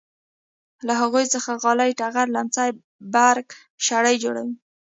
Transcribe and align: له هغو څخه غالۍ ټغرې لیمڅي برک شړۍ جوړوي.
له 0.87 0.93
هغو 1.01 1.21
څخه 1.33 1.51
غالۍ 1.63 1.91
ټغرې 1.99 2.31
لیمڅي 2.35 2.69
برک 3.13 3.47
شړۍ 3.85 4.15
جوړوي. 4.23 4.55